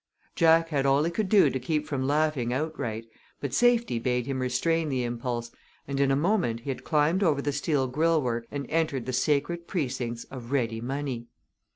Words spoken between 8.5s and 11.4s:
entered the sacred precincts of Ready Money.